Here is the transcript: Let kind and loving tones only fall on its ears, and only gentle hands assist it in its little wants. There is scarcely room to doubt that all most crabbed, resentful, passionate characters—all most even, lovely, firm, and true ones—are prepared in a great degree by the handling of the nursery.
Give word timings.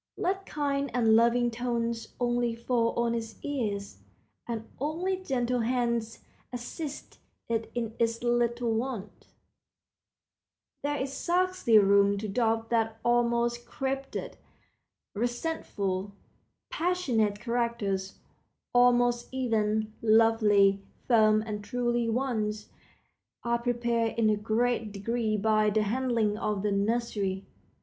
Let 0.17 0.47
kind 0.47 0.89
and 0.95 1.15
loving 1.15 1.51
tones 1.51 2.15
only 2.19 2.55
fall 2.55 2.91
on 2.97 3.13
its 3.13 3.35
ears, 3.43 3.99
and 4.47 4.67
only 4.79 5.15
gentle 5.17 5.59
hands 5.59 6.23
assist 6.51 7.19
it 7.47 7.69
in 7.75 7.93
its 7.99 8.23
little 8.23 8.73
wants. 8.73 9.27
There 10.81 10.97
is 10.99 11.13
scarcely 11.13 11.77
room 11.77 12.17
to 12.17 12.27
doubt 12.27 12.71
that 12.71 12.97
all 13.05 13.21
most 13.21 13.67
crabbed, 13.67 14.17
resentful, 15.13 16.13
passionate 16.71 17.39
characters—all 17.39 18.93
most 18.93 19.27
even, 19.31 19.93
lovely, 20.01 20.81
firm, 21.07 21.43
and 21.45 21.63
true 21.63 22.11
ones—are 22.11 23.59
prepared 23.59 24.17
in 24.17 24.31
a 24.31 24.35
great 24.35 24.91
degree 24.91 25.37
by 25.37 25.69
the 25.69 25.83
handling 25.83 26.39
of 26.39 26.63
the 26.63 26.71
nursery. 26.71 27.45